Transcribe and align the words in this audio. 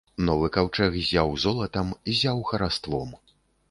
Новы 0.27 0.47
каўчэг 0.55 0.89
ззяў 1.03 1.37
золатам, 1.45 1.95
ззяў 2.11 2.45
хараством. 2.53 3.19